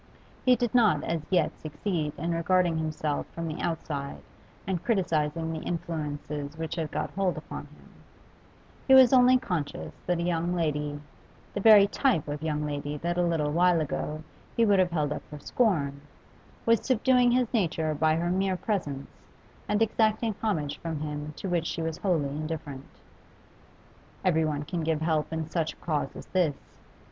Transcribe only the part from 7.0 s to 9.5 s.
hold upon him; he was only